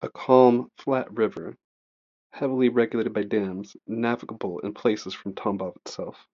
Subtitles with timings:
[0.00, 1.56] A calm, flat river,
[2.32, 6.26] heavily regulated by dams, navigable in places from Tambov itself.